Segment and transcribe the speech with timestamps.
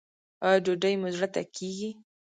[0.45, 1.89] ایا ډوډۍ مو زړه ته کیږي؟